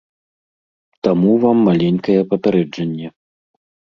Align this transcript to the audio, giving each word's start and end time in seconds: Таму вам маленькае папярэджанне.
Таму 1.07 1.31
вам 1.43 1.57
маленькае 1.67 2.17
папярэджанне. 2.33 3.07